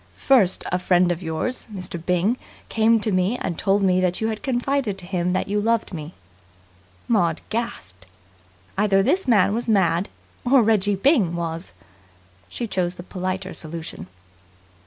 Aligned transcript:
First 0.17 0.63
a 0.71 0.79
friend 0.79 1.11
of 1.11 1.21
yours, 1.21 1.67
Mr. 1.71 2.03
Byng, 2.03 2.35
came 2.69 2.99
to 3.01 3.11
me 3.11 3.37
and 3.37 3.55
told 3.55 3.83
me 3.83 4.01
that 4.01 4.19
you 4.19 4.29
had 4.29 4.41
confided 4.41 4.97
to 4.97 5.05
him 5.05 5.33
that 5.33 5.47
you 5.47 5.61
loved 5.61 5.93
me." 5.93 6.15
Maud 7.07 7.39
gasped. 7.51 8.07
Either 8.79 9.03
this 9.03 9.27
man 9.27 9.53
was 9.53 9.67
mad, 9.67 10.09
or 10.43 10.63
Reggie 10.63 10.95
Byng 10.95 11.35
was. 11.35 11.73
She 12.49 12.65
choose 12.65 12.95
the 12.95 13.03
politer 13.03 13.53
solution. 13.53 14.07